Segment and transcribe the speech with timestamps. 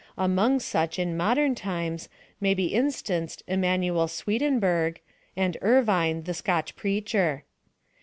[0.17, 2.09] Among such, in modern times,
[2.39, 4.97] may be instanced Immanuel Swedenbourg,
[5.37, 7.43] and Irvine, the Scotch preacher.